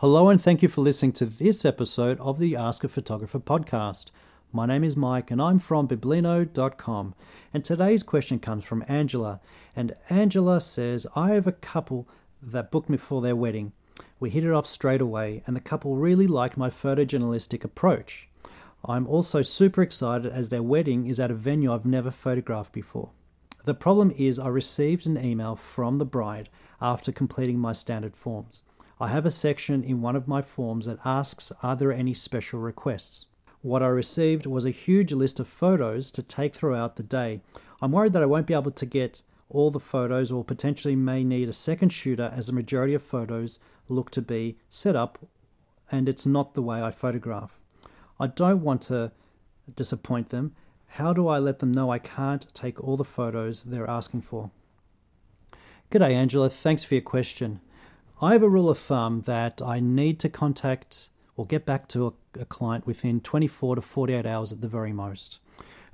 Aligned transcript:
Hello, 0.00 0.30
and 0.30 0.40
thank 0.40 0.62
you 0.62 0.68
for 0.70 0.80
listening 0.80 1.12
to 1.12 1.26
this 1.26 1.62
episode 1.62 2.18
of 2.20 2.38
the 2.38 2.56
Ask 2.56 2.84
a 2.84 2.88
Photographer 2.88 3.38
podcast. 3.38 4.06
My 4.50 4.64
name 4.64 4.82
is 4.82 4.96
Mike, 4.96 5.30
and 5.30 5.42
I'm 5.42 5.58
from 5.58 5.86
Biblino.com. 5.86 7.14
And 7.52 7.62
today's 7.62 8.02
question 8.02 8.38
comes 8.38 8.64
from 8.64 8.82
Angela. 8.88 9.40
And 9.76 9.92
Angela 10.08 10.62
says, 10.62 11.06
I 11.14 11.32
have 11.32 11.46
a 11.46 11.52
couple 11.52 12.08
that 12.40 12.70
booked 12.70 12.88
me 12.88 12.96
for 12.96 13.20
their 13.20 13.36
wedding. 13.36 13.72
We 14.18 14.30
hit 14.30 14.42
it 14.42 14.52
off 14.54 14.66
straight 14.66 15.02
away, 15.02 15.42
and 15.46 15.54
the 15.54 15.60
couple 15.60 15.96
really 15.96 16.26
liked 16.26 16.56
my 16.56 16.70
photojournalistic 16.70 17.62
approach. 17.62 18.26
I'm 18.82 19.06
also 19.06 19.42
super 19.42 19.82
excited 19.82 20.32
as 20.32 20.48
their 20.48 20.62
wedding 20.62 21.08
is 21.08 21.20
at 21.20 21.30
a 21.30 21.34
venue 21.34 21.74
I've 21.74 21.84
never 21.84 22.10
photographed 22.10 22.72
before. 22.72 23.10
The 23.66 23.74
problem 23.74 24.14
is, 24.16 24.38
I 24.38 24.48
received 24.48 25.04
an 25.04 25.22
email 25.22 25.56
from 25.56 25.98
the 25.98 26.06
bride 26.06 26.48
after 26.80 27.12
completing 27.12 27.58
my 27.58 27.74
standard 27.74 28.16
forms. 28.16 28.62
I 29.02 29.08
have 29.08 29.24
a 29.24 29.30
section 29.30 29.82
in 29.82 30.02
one 30.02 30.14
of 30.14 30.28
my 30.28 30.42
forms 30.42 30.84
that 30.84 30.98
asks 31.06 31.52
Are 31.62 31.74
there 31.74 31.90
any 31.90 32.12
special 32.12 32.60
requests? 32.60 33.24
What 33.62 33.82
I 33.82 33.86
received 33.86 34.44
was 34.44 34.66
a 34.66 34.70
huge 34.70 35.10
list 35.10 35.40
of 35.40 35.48
photos 35.48 36.12
to 36.12 36.22
take 36.22 36.54
throughout 36.54 36.96
the 36.96 37.02
day. 37.02 37.40
I'm 37.80 37.92
worried 37.92 38.12
that 38.12 38.22
I 38.22 38.26
won't 38.26 38.46
be 38.46 38.52
able 38.52 38.72
to 38.72 38.86
get 38.86 39.22
all 39.48 39.70
the 39.70 39.80
photos 39.80 40.30
or 40.30 40.44
potentially 40.44 40.96
may 40.96 41.24
need 41.24 41.48
a 41.48 41.52
second 41.54 41.94
shooter 41.94 42.30
as 42.36 42.48
the 42.48 42.52
majority 42.52 42.92
of 42.92 43.02
photos 43.02 43.58
look 43.88 44.10
to 44.10 44.20
be 44.20 44.58
set 44.68 44.94
up 44.94 45.18
and 45.90 46.06
it's 46.06 46.26
not 46.26 46.52
the 46.52 46.62
way 46.62 46.82
I 46.82 46.90
photograph. 46.90 47.58
I 48.20 48.26
don't 48.26 48.62
want 48.62 48.82
to 48.82 49.12
disappoint 49.74 50.28
them. 50.28 50.54
How 50.86 51.14
do 51.14 51.26
I 51.26 51.38
let 51.38 51.60
them 51.60 51.72
know 51.72 51.90
I 51.90 51.98
can't 51.98 52.46
take 52.52 52.78
all 52.82 52.98
the 52.98 53.04
photos 53.04 53.62
they're 53.62 53.88
asking 53.88 54.22
for? 54.22 54.50
G'day, 55.90 56.12
Angela. 56.12 56.50
Thanks 56.50 56.84
for 56.84 56.94
your 56.94 57.02
question. 57.02 57.60
I 58.22 58.32
have 58.32 58.42
a 58.42 58.48
rule 58.48 58.68
of 58.68 58.78
thumb 58.78 59.22
that 59.22 59.62
I 59.62 59.80
need 59.80 60.18
to 60.20 60.28
contact 60.28 61.08
or 61.36 61.46
get 61.46 61.64
back 61.64 61.88
to 61.88 62.08
a, 62.08 62.40
a, 62.40 62.44
client 62.44 62.86
within 62.86 63.20
24 63.20 63.76
to 63.76 63.80
48 63.80 64.26
hours 64.26 64.52
at 64.52 64.60
the 64.60 64.68
very 64.68 64.92
most. 64.92 65.40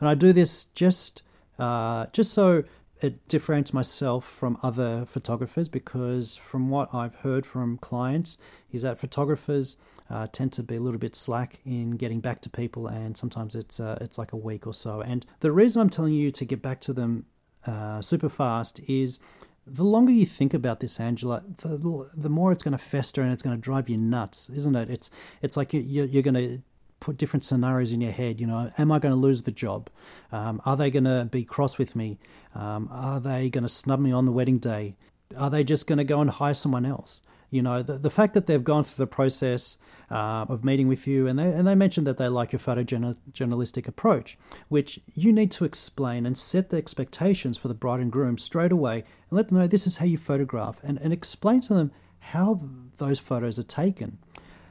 And 0.01 0.09
I 0.09 0.15
do 0.15 0.33
this 0.33 0.65
just 0.65 1.23
uh, 1.59 2.07
just 2.13 2.35
so 2.35 2.65
it 3.01 3.29
differentiates 3.29 3.73
myself 3.73 4.27
from 4.27 4.59
other 4.63 5.05
photographers 5.07 5.69
because 5.69 6.37
from 6.37 6.69
what 6.69 6.93
I've 6.93 7.15
heard 7.17 7.47
from 7.47 7.79
clients 7.79 8.39
is 8.73 8.83
that 8.83 8.99
photographers 8.99 9.77
uh, 10.11 10.27
tend 10.33 10.53
to 10.55 10.63
be 10.63 10.77
a 10.77 10.81
little 10.81 10.99
bit 10.99 11.15
slack 11.15 11.61
in 11.65 11.93
getting 11.93 12.21
back 12.21 12.41
to 12.43 12.51
people 12.51 12.89
and 12.89 13.17
sometimes 13.17 13.55
it's 13.55 13.81
uh, 13.81 13.99
it's 14.01 14.19
like 14.19 14.33
a 14.33 14.37
week 14.37 14.67
or 14.67 14.75
so 14.75 15.01
and 15.01 15.27
the 15.41 15.53
reason 15.53 15.83
I'm 15.83 15.91
telling 15.91 16.15
you 16.15 16.31
to 16.33 16.45
get 16.45 16.63
back 16.63 16.81
to 16.83 16.93
them 16.93 17.27
uh, 17.67 18.01
super 18.01 18.29
fast 18.29 18.81
is 18.89 19.21
the 19.67 19.85
longer 19.85 20.13
you 20.13 20.27
think 20.27 20.55
about 20.55 20.81
this, 20.81 21.01
Angela, 21.01 21.43
the 21.63 22.09
the 22.17 22.29
more 22.29 22.53
it's 22.53 22.63
going 22.63 22.73
to 22.73 22.79
fester 22.79 23.23
and 23.23 23.33
it's 23.33 23.43
going 23.43 23.57
to 23.57 23.61
drive 23.61 23.89
you 23.89 23.97
nuts, 23.97 24.49
isn't 24.55 24.77
it? 24.77 24.91
It's 24.91 25.11
it's 25.43 25.57
like 25.57 25.73
you, 25.73 25.81
you're 25.81 26.23
going 26.23 26.35
to 26.35 26.63
put 27.01 27.17
different 27.17 27.45
scenarios 27.45 27.93
in 27.93 28.01
your 28.01 28.13
head. 28.13 28.41
You 28.41 28.47
know, 28.47 28.71
am 28.79 28.93
I 28.93 28.99
going 28.99 29.13
to 29.13 29.21
lose 29.21 29.43
the 29.43 29.51
job? 29.51 29.91
Um, 30.31 30.63
are 30.65 30.77
they 30.77 30.91
going 30.91 31.05
to 31.05 31.29
be 31.31 31.45
cross 31.45 31.79
with 31.79 31.97
me? 31.97 32.19
Um, 32.55 32.89
are 32.93 33.21
they 33.21 33.51
going 33.51 33.65
to 33.65 33.69
snub 33.69 34.01
me 34.01 34.13
on 34.13 34.25
the 34.25 34.33
wedding 34.33 34.59
day? 34.59 34.97
Are 35.37 35.51
they 35.51 35.65
just 35.65 35.87
going 35.87 35.99
to 35.99 36.05
go 36.05 36.21
and 36.21 36.31
hire 36.31 36.55
someone 36.55 36.87
else? 36.87 37.23
You 37.51 37.63
know, 37.63 37.83
the, 37.83 37.99
the 37.99 38.11
fact 38.11 38.35
that 38.35 38.47
they've 38.47 38.63
gone 38.63 38.85
through 38.85 39.05
the 39.05 39.07
process 39.07 39.77
uh, 40.11 40.47
of 40.49 40.65
meeting 40.65 40.89
with 40.89 41.07
you, 41.07 41.27
and 41.27 41.39
they 41.39 41.53
and 41.53 41.67
they 41.67 41.75
mentioned 41.75 42.07
that 42.07 42.17
they 42.17 42.29
like 42.29 42.53
your 42.53 42.61
photojournalistic 42.61 43.87
approach, 43.87 44.37
which 44.69 45.01
you 45.15 45.33
need 45.33 45.51
to 45.53 45.65
explain 45.65 46.27
and 46.27 46.37
set 46.37 46.71
the 46.71 46.77
expectations 46.77 47.57
for 47.57 47.69
the 47.69 47.75
bride 47.75 48.01
and 48.01 48.11
groom 48.13 48.37
straight 48.37 48.73
away, 48.73 48.97
and 48.97 49.37
let 49.37 49.49
them 49.49 49.59
know 49.59 49.67
this 49.67 49.87
is 49.87 49.99
how 49.99 50.07
you 50.07 50.19
photograph, 50.19 50.81
and, 50.83 51.01
and 51.01 51.13
explain 51.13 51.61
to 51.61 51.75
them 51.75 51.93
how 52.19 52.61
those 52.99 53.21
photos 53.21 53.59
are 53.59 53.65
taken. 53.65 54.19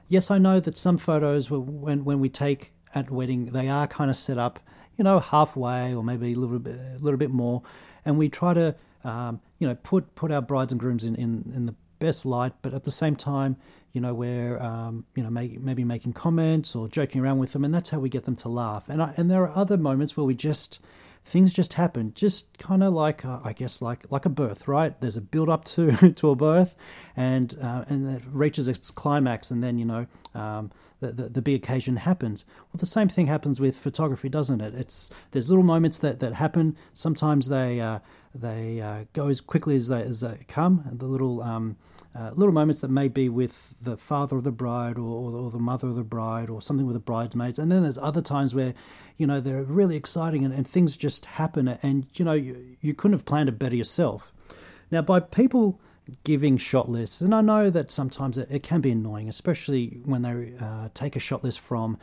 Yes, 0.08 0.30
I 0.30 0.38
know 0.38 0.60
that 0.60 0.78
some 0.78 0.98
photos, 0.98 1.50
when 1.50 2.04
when 2.04 2.20
we 2.20 2.30
take 2.30 2.74
at 2.94 3.10
wedding, 3.10 3.48
they 3.48 3.68
are 3.70 3.88
kind 3.88 4.10
of 4.10 4.18
set 4.18 4.38
up, 4.38 4.60
you 4.98 5.04
know, 5.04 5.20
halfway 5.20 5.94
or 5.94 6.04
maybe 6.04 6.34
a 6.34 6.36
little 6.36 6.60
bit 6.60 6.76
a 6.76 7.00
little 7.00 7.18
bit 7.18 7.32
more, 7.32 7.62
and 8.04 8.18
we 8.18 8.30
try 8.30 8.54
to 8.54 8.76
um, 9.06 9.40
you 9.60 9.68
know 9.68 9.76
put 9.76 10.16
put 10.16 10.32
our 10.32 10.42
brides 10.42 10.74
and 10.74 10.80
grooms 10.80 11.06
in, 11.06 11.16
in, 11.16 11.52
in 11.56 11.66
the 11.66 11.76
best 12.00 12.26
light, 12.26 12.54
but 12.62 12.74
at 12.74 12.84
the 12.84 12.92
same 12.92 13.16
time, 13.16 13.58
you 13.94 14.02
know, 14.02 14.14
we're 14.14 14.58
um, 14.60 15.06
you 15.16 15.24
know 15.24 15.30
maybe 15.30 15.84
making 15.84 16.14
comments 16.14 16.76
or 16.76 16.88
joking 16.90 17.22
around 17.22 17.40
with 17.40 17.54
them, 17.54 17.64
and 17.64 17.74
that's 17.74 17.90
how 17.90 18.00
we 18.00 18.10
get 18.10 18.24
them 18.24 18.36
to 18.38 18.50
laugh. 18.50 18.90
And 18.90 19.02
I, 19.02 19.14
and 19.16 19.32
there 19.32 19.44
are 19.44 19.52
other 19.56 19.78
moments 19.78 20.18
where 20.18 20.26
we 20.26 20.36
just 20.36 20.82
things 21.24 21.54
just 21.54 21.74
happen, 21.74 22.12
just 22.14 22.58
kind 22.60 22.84
of 22.84 22.94
like 22.94 23.24
I 23.26 23.54
guess 23.54 23.82
like 23.82 24.12
like 24.12 24.26
a 24.26 24.30
birth, 24.30 24.68
right? 24.68 25.00
There's 25.00 25.18
a 25.18 25.22
build 25.22 25.50
up 25.50 25.64
to 25.66 26.12
to 26.16 26.30
a 26.30 26.36
birth, 26.36 26.76
and 27.16 27.58
uh, 27.62 27.86
and 27.88 28.18
it 28.18 28.24
reaches 28.30 28.68
its 28.68 28.92
climax, 28.92 29.52
and 29.52 29.64
then 29.64 29.78
you 29.78 29.86
know. 29.86 30.08
Um, 30.34 30.72
the, 31.00 31.12
the, 31.12 31.30
the, 31.30 31.42
big 31.42 31.56
occasion 31.64 31.98
happens. 31.98 32.46
Well, 32.72 32.80
the 32.80 32.86
same 32.86 33.10
thing 33.10 33.28
happens 33.28 33.60
with 33.60 33.78
photography, 33.78 34.30
doesn't 34.30 34.62
it? 34.62 34.74
It's 34.76 35.10
there's 35.32 35.50
little 35.50 35.64
moments 35.64 35.98
that, 36.00 36.20
that 36.22 36.34
happen. 36.34 36.78
Sometimes 36.94 37.50
they 37.50 37.82
uh, 37.82 38.00
they 38.34 38.82
uh, 38.82 39.06
go 39.14 39.28
as 39.28 39.42
quickly 39.42 39.76
as 39.76 39.88
they 39.88 40.02
as 40.02 40.22
they 40.22 40.46
come. 40.48 40.86
The 40.92 41.06
little 41.06 41.42
um, 41.42 41.78
uh, 42.16 42.32
little 42.34 42.54
moments 42.54 42.82
that 42.82 42.90
may 42.90 43.10
be 43.10 43.28
with 43.28 43.74
the 43.82 43.98
father 43.98 44.38
of 44.38 44.46
the 44.46 44.52
bride 44.52 44.98
or, 44.98 45.32
or, 45.32 45.52
the 45.52 45.60
mother 45.60 45.90
of 45.90 45.96
the 45.96 46.04
bride 46.04 46.50
or 46.50 46.62
something 46.62 46.86
with 46.86 46.94
the 46.94 47.00
bridesmaids. 47.00 47.60
And 47.60 47.70
then 47.70 47.84
there's 47.84 47.98
other 47.98 48.22
times 48.22 48.56
where, 48.56 48.74
you 49.18 49.28
know, 49.28 49.42
they're 49.42 49.64
really 49.64 49.98
exciting 49.98 50.46
and, 50.46 50.54
and 50.54 50.66
things 50.66 50.96
just 50.96 51.26
happen 51.26 51.68
and, 51.68 52.08
you 52.14 52.24
know, 52.24 52.32
you, 52.32 52.78
you 52.80 52.94
couldn't 52.94 53.18
have 53.18 53.26
planned 53.26 53.50
it 53.50 53.60
better 53.60 53.76
yourself. 53.76 54.32
Now, 54.92 55.02
by 55.02 55.20
people 55.20 55.82
giving 56.24 56.58
shot 56.58 56.90
lists, 56.90 57.22
and 57.22 57.34
I 57.34 57.42
know 57.42 57.70
that 57.70 57.92
sometimes 57.92 58.38
it, 58.38 58.48
it 58.52 58.64
can 58.64 58.82
be 58.82 58.92
annoying, 58.92 59.30
especially 59.30 60.02
when 60.06 60.22
they 60.22 60.54
uh, 60.60 60.90
take 60.94 61.16
a 61.16 61.20
shot 61.20 61.44
list 61.44 61.60
from 61.60 61.98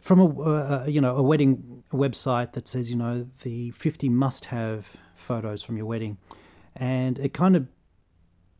from 0.00 0.20
a 0.20 0.26
uh, 0.26 0.86
you 0.86 1.00
know 1.00 1.16
a 1.16 1.22
wedding 1.22 1.82
website 1.92 2.52
that 2.52 2.68
says 2.68 2.90
you 2.90 2.96
know 2.96 3.26
the 3.42 3.70
50 3.70 4.08
must 4.08 4.46
have 4.46 4.96
photos 5.14 5.62
from 5.62 5.76
your 5.76 5.86
wedding. 5.86 6.18
And 6.76 7.18
it 7.18 7.32
kind 7.32 7.54
of 7.56 7.68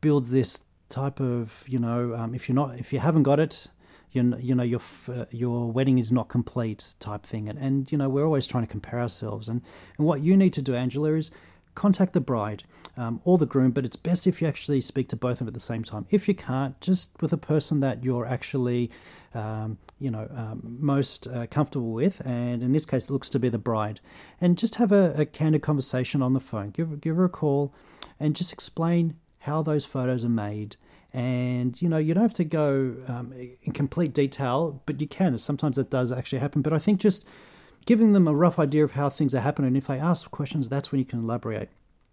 builds 0.01 0.31
this 0.31 0.63
type 0.89 1.21
of 1.21 1.65
you 1.67 1.79
know 1.79 2.15
um, 2.15 2.35
if 2.35 2.49
you're 2.49 2.55
not 2.55 2.79
if 2.79 2.93
you 2.93 2.99
haven't 2.99 3.25
got 3.25 3.41
it 3.41 3.69
you 4.15 4.37
you 4.39 4.55
know 4.55 4.63
your 4.63 4.81
uh, 5.09 5.25
your 5.31 5.71
wedding 5.71 5.99
is 5.99 6.11
not 6.13 6.29
complete 6.29 6.95
type 7.01 7.25
thing. 7.25 7.49
And, 7.49 7.59
and 7.59 7.93
you 7.93 7.99
know 7.99 8.09
we're 8.09 8.25
always 8.25 8.47
trying 8.47 8.65
to 8.65 8.71
compare 8.71 9.01
ourselves. 9.01 9.49
And 9.49 9.61
and 9.99 10.07
what 10.07 10.21
you 10.21 10.37
need 10.37 10.53
to 10.55 10.63
do 10.63 10.75
Angela 10.75 11.13
is 11.13 11.31
contact 11.75 12.13
the 12.13 12.21
bride 12.21 12.65
um, 12.97 13.21
or 13.25 13.39
the 13.39 13.47
groom 13.47 13.71
but 13.71 13.85
it's 13.85 13.97
best 13.97 14.27
if 14.27 14.41
you 14.41 14.49
actually 14.49 14.81
speak 14.81 15.09
to 15.09 15.17
both 15.17 15.33
of 15.33 15.39
them 15.39 15.49
at 15.49 15.55
the 15.55 15.61
same 15.61 15.83
time 15.83 16.07
if 16.11 16.29
you 16.29 16.35
can't 16.35 16.81
just 16.81 17.11
with 17.21 17.33
a 17.33 17.37
person 17.37 17.81
that 17.81 18.05
you're 18.05 18.27
actually 18.27 18.91
um, 19.35 19.77
you 19.99 20.11
know 20.11 20.29
um, 20.35 20.77
most 20.81 21.27
uh, 21.29 21.47
comfortable 21.47 21.93
with 21.93 22.21
and 22.25 22.63
in 22.63 22.73
this 22.73 22.87
case 22.87 23.05
it 23.05 23.11
looks 23.11 23.29
to 23.29 23.39
be 23.39 23.49
the 23.49 23.59
bride 23.59 24.01
and 24.41 24.57
just 24.57 24.77
have 24.77 24.93
a, 24.93 25.13
a 25.17 25.27
candid 25.27 25.63
conversation 25.63 26.23
on 26.23 26.33
the 26.33 26.41
phone 26.41 26.71
give, 26.71 27.01
give 27.01 27.17
her 27.17 27.25
a 27.25 27.29
call 27.29 27.75
and 28.21 28.37
just 28.37 28.53
explain 28.53 29.17
how 29.45 29.63
those 29.63 29.85
photos 29.85 30.25
are 30.25 30.31
made. 30.31 30.77
And 31.13 31.81
you 31.81 31.89
know, 31.89 31.99
you 31.99 32.15
don't 32.15 32.23
have 32.23 32.35
to 32.35 32.45
go 32.45 32.97
um, 33.07 33.33
in 33.63 33.73
complete 33.73 34.13
detail, 34.13 34.83
but 34.87 35.01
you 35.01 35.07
can. 35.07 35.37
Sometimes 35.39 35.79
it 35.79 35.91
does 35.91 36.11
actually 36.11 36.41
happen. 36.41 36.63
But 36.63 36.73
I 36.73 36.79
think 36.79 37.01
just 37.01 37.27
giving 37.87 38.13
them 38.13 38.29
a 38.29 38.35
rough 38.35 38.59
idea 38.59 38.85
of 38.85 38.93
how 38.93 39.11
things 39.11 39.35
are 39.35 39.41
happening, 39.41 39.69
and 39.69 39.77
if 39.77 39.87
they 39.87 39.99
ask 39.99 40.31
questions, 40.31 40.69
that's 40.69 40.93
when 40.93 40.99
you 40.99 41.05
can 41.05 41.21
elaborate. 41.21 41.69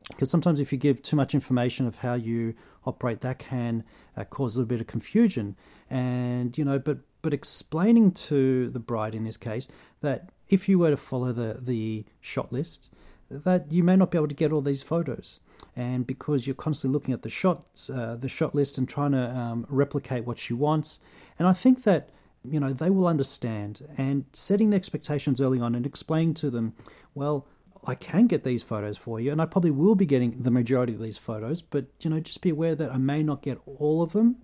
Because 0.08 0.30
sometimes 0.30 0.60
if 0.60 0.72
you 0.72 0.78
give 0.78 1.02
too 1.02 1.16
much 1.16 1.34
information 1.34 1.88
of 1.88 1.98
how 1.98 2.16
you 2.16 2.54
operate, 2.86 3.22
that 3.22 3.40
can 3.40 3.84
uh, 4.18 4.24
cause 4.26 4.56
a 4.56 4.60
little 4.60 4.68
bit 4.68 4.82
of 4.82 4.88
confusion. 4.88 5.56
And 5.90 6.58
you 6.58 6.66
know, 6.66 6.80
but 6.80 7.00
but 7.22 7.34
explaining 7.34 8.12
to 8.12 8.70
the 8.70 8.80
bride 8.80 9.14
in 9.14 9.24
this 9.24 9.38
case 9.38 9.68
that 10.02 10.30
if 10.50 10.68
you 10.68 10.80
were 10.80 10.90
to 10.90 10.98
follow 10.98 11.32
the 11.32 11.60
the 11.62 12.06
shot 12.20 12.52
list, 12.52 12.94
that 13.30 13.72
you 13.72 13.84
may 13.84 13.96
not 13.96 14.12
be 14.12 14.18
able 14.18 14.28
to 14.28 14.36
get 14.36 14.52
all 14.52 14.62
these 14.62 14.84
photos 14.84 15.40
and 15.76 16.06
because 16.06 16.48
you're 16.48 16.56
constantly 16.56 16.94
looking 16.94 17.14
at 17.14 17.22
the 17.22 17.30
shots, 17.30 17.90
uh, 17.90 18.16
the 18.20 18.30
shot 18.30 18.54
list, 18.54 18.78
and 18.78 18.88
trying 18.88 19.12
to 19.12 19.30
um, 19.36 19.66
replicate 19.70 20.26
what 20.26 20.38
she 20.38 20.54
wants. 20.54 21.00
And 21.40 21.48
I 21.48 21.54
think 21.54 21.84
that 21.84 22.10
you 22.44 22.60
know 22.60 22.74
they 22.74 22.90
will 22.90 23.08
understand 23.08 23.82
and 23.98 24.26
setting 24.34 24.70
the 24.70 24.76
expectations 24.76 25.40
early 25.42 25.60
on 25.60 25.76
and 25.76 25.86
explaining 25.86 26.34
to 26.36 26.50
them, 26.50 26.74
well, 27.14 27.48
I 27.86 27.96
can 27.96 28.28
get 28.28 28.44
these 28.44 28.64
photos 28.64 28.98
for 28.98 29.20
you, 29.20 29.32
and 29.32 29.42
I 29.42 29.46
probably 29.46 29.72
will 29.72 29.96
be 29.96 30.06
getting 30.06 30.44
the 30.44 30.52
majority 30.52 30.94
of 30.94 31.02
these 31.02 31.18
photos. 31.18 31.62
But 31.62 31.86
you 32.02 32.10
know, 32.10 32.20
just 32.20 32.42
be 32.42 32.50
aware 32.50 32.76
that 32.76 32.92
I 32.92 32.98
may 32.98 33.24
not 33.24 33.42
get 33.42 33.60
all 33.66 34.02
of 34.02 34.14
them, 34.14 34.38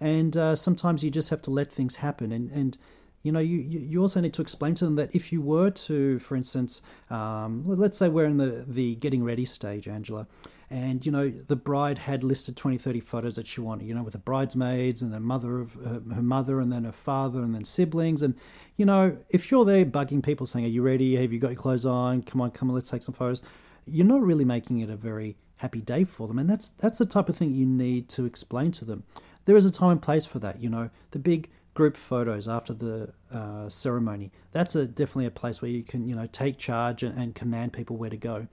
and 0.00 0.36
uh, 0.36 0.56
sometimes 0.56 1.02
you 1.02 1.10
just 1.10 1.30
have 1.30 1.42
to 1.42 1.50
let 1.50 1.70
things 1.70 1.96
happen 1.96 2.32
and 2.32 2.50
and 2.50 2.78
you 3.26 3.32
know, 3.32 3.40
you, 3.40 3.58
you 3.58 4.00
also 4.00 4.20
need 4.20 4.32
to 4.34 4.40
explain 4.40 4.76
to 4.76 4.84
them 4.84 4.94
that 4.94 5.12
if 5.12 5.32
you 5.32 5.42
were 5.42 5.68
to, 5.68 6.20
for 6.20 6.36
instance, 6.36 6.80
um, 7.10 7.64
let's 7.66 7.98
say 7.98 8.08
we're 8.08 8.26
in 8.26 8.36
the, 8.36 8.64
the 8.68 8.94
getting 8.94 9.24
ready 9.24 9.44
stage, 9.44 9.88
Angela, 9.88 10.28
and, 10.70 11.04
you 11.06 11.12
know, 11.12 11.30
the 11.30 11.56
bride 11.56 11.98
had 11.98 12.24
listed 12.24 12.56
20, 12.56 12.78
30 12.78 13.00
photos 13.00 13.34
that 13.34 13.46
she 13.46 13.60
wanted, 13.60 13.86
you 13.86 13.94
know, 13.94 14.02
with 14.02 14.12
the 14.12 14.18
bridesmaids 14.18 15.02
and 15.02 15.12
the 15.12 15.20
mother 15.20 15.60
of 15.60 15.74
her, 15.74 16.02
her 16.14 16.22
mother 16.22 16.60
and 16.60 16.72
then 16.72 16.84
her 16.84 16.92
father 16.92 17.40
and 17.40 17.54
then 17.54 17.64
siblings. 17.64 18.22
And, 18.22 18.34
you 18.76 18.84
know, 18.84 19.16
if 19.30 19.50
you're 19.50 19.64
there 19.64 19.84
bugging 19.84 20.22
people 20.22 20.46
saying, 20.46 20.64
are 20.64 20.68
you 20.68 20.82
ready? 20.82 21.16
Have 21.16 21.32
you 21.32 21.38
got 21.38 21.52
your 21.52 21.60
clothes 21.60 21.86
on? 21.86 22.22
Come 22.22 22.40
on, 22.40 22.50
come 22.50 22.68
on, 22.68 22.74
let's 22.74 22.90
take 22.90 23.02
some 23.02 23.14
photos. 23.14 23.42
You're 23.86 24.06
not 24.06 24.22
really 24.22 24.44
making 24.44 24.80
it 24.80 24.90
a 24.90 24.96
very 24.96 25.36
happy 25.56 25.80
day 25.80 26.04
for 26.04 26.26
them. 26.26 26.38
And 26.38 26.50
that's, 26.50 26.68
that's 26.68 26.98
the 26.98 27.06
type 27.06 27.28
of 27.28 27.36
thing 27.36 27.54
you 27.54 27.66
need 27.66 28.08
to 28.10 28.24
explain 28.24 28.72
to 28.72 28.84
them 28.84 29.04
there 29.46 29.56
is 29.56 29.64
a 29.64 29.70
time 29.70 29.90
and 29.90 30.02
place 30.02 30.26
for 30.26 30.38
that. 30.40 30.60
You 30.60 30.68
know, 30.68 30.90
the 31.12 31.18
big 31.18 31.48
group 31.74 31.96
photos 31.96 32.48
after 32.48 32.74
the 32.74 33.12
uh, 33.32 33.68
ceremony. 33.68 34.32
That's 34.52 34.74
a 34.74 34.86
definitely 34.86 35.26
a 35.26 35.30
place 35.30 35.62
where 35.62 35.70
you 35.70 35.82
can, 35.82 36.08
you 36.08 36.14
know, 36.14 36.26
take 36.26 36.58
charge 36.58 37.02
and, 37.02 37.16
and 37.18 37.34
command 37.34 37.72
people 37.72 37.96
where 37.96 38.10
to 38.10 38.16
go. 38.16 38.48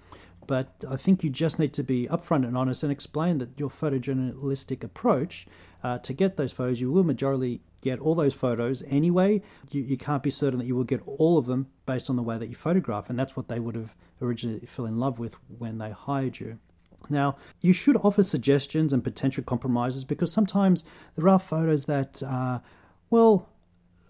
But 0.48 0.84
I 0.90 0.98
think 0.98 1.24
you 1.24 1.30
just 1.30 1.60
need 1.60 1.74
to 1.74 1.84
be 1.84 2.08
upfront 2.08 2.46
and 2.46 2.58
honest 2.58 2.84
and 2.84 2.92
explain 2.92 3.38
that 3.38 3.58
your 3.58 3.70
photojournalistic 3.70 4.84
approach 4.84 5.48
uh, 5.84 5.98
to 6.00 6.14
get 6.14 6.38
those 6.38 6.52
photos, 6.52 6.80
you 6.82 6.92
will 6.92 7.04
majorly 7.04 7.60
get 7.82 8.00
all 8.00 8.16
those 8.16 8.34
photos 8.34 8.84
anyway. 8.88 9.42
You, 9.72 9.82
you 9.82 9.98
can't 9.98 10.24
be 10.24 10.30
certain 10.30 10.60
that 10.60 10.66
you 10.66 10.76
will 10.76 10.86
get 10.86 11.02
all 11.06 11.38
of 11.38 11.46
them 11.46 11.68
based 11.86 12.10
on 12.10 12.16
the 12.16 12.24
way 12.24 12.38
that 12.38 12.48
you 12.48 12.56
photograph, 12.56 13.10
and 13.10 13.20
that's 13.20 13.36
what 13.36 13.50
they 13.50 13.60
would 13.60 13.76
have 13.76 13.96
originally 14.22 14.60
fell 14.66 14.86
in 14.86 14.98
love 15.00 15.20
with 15.20 15.36
when 15.58 15.78
they 15.78 15.92
hired 15.92 16.40
you. 16.40 16.60
Now, 17.10 17.36
you 17.60 17.74
should 17.74 17.98
offer 17.98 18.24
suggestions 18.24 18.94
and 18.94 19.04
potential 19.04 19.44
compromises 19.44 20.06
because 20.06 20.32
sometimes 20.32 20.86
there 21.16 21.28
are 21.28 21.40
photos 21.40 21.86
that, 21.86 22.24
uh, 22.24 22.60
well, 23.10 23.50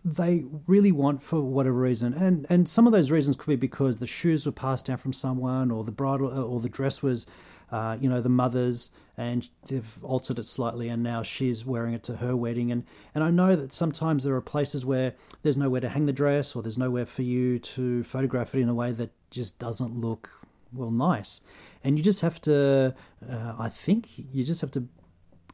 they 0.06 0.44
really 0.68 0.92
want 0.92 1.24
for 1.24 1.42
whatever 1.42 1.78
reason, 1.80 2.14
and 2.14 2.46
and 2.50 2.68
some 2.68 2.86
of 2.86 2.94
those 2.94 3.10
reasons 3.10 3.36
could 3.36 3.48
be 3.48 3.56
because 3.56 4.00
the 4.00 4.08
shoes 4.08 4.46
were 4.46 4.52
passed 4.52 4.86
down 4.88 4.98
from 4.98 5.14
someone, 5.14 5.72
or 5.72 5.84
the 5.84 5.92
bridal, 5.92 6.32
uh, 6.32 6.42
or 6.42 6.60
the 6.60 6.70
dress 6.70 7.02
was, 7.02 7.26
uh, 7.72 7.98
you 8.00 8.10
know, 8.10 8.20
the 8.20 8.30
mother's, 8.30 8.90
and 9.18 9.50
they've 9.70 10.04
altered 10.04 10.40
it 10.40 10.46
slightly, 10.46 10.90
and 10.90 11.04
now 11.04 11.24
she's 11.24 11.66
wearing 11.66 11.94
it 11.94 12.04
to 12.04 12.18
her 12.18 12.36
wedding, 12.36 12.72
and 12.72 12.84
and 13.16 13.24
I 13.24 13.32
know 13.32 13.56
that 13.56 13.72
sometimes 13.72 14.26
there 14.26 14.36
are 14.36 14.42
places 14.42 14.86
where 14.86 15.14
there's 15.42 15.58
nowhere 15.58 15.82
to 15.82 15.90
hang 15.90 16.06
the 16.06 16.14
dress, 16.14 16.54
or 16.56 16.62
there's 16.62 16.78
nowhere 16.78 17.06
for 17.06 17.22
you 17.22 17.60
to 17.60 18.04
photograph 18.04 18.54
it 18.54 18.60
in 18.60 18.68
a 18.68 18.74
way 18.74 18.92
that 18.92 19.12
just 19.30 19.58
doesn't 19.58 19.96
look 19.96 20.30
well 20.74 20.92
nice, 20.92 21.42
and 21.82 21.98
you 21.98 22.04
just 22.04 22.20
have 22.20 22.42
to, 22.42 22.94
uh, 23.30 23.56
I 23.58 23.70
think, 23.70 24.10
you 24.18 24.44
just 24.44 24.60
have 24.60 24.72
to 24.72 24.86